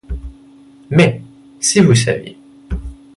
Mais, 0.89 1.21
si 1.59 1.79
vous 1.79 1.93
saviez! 1.93 2.35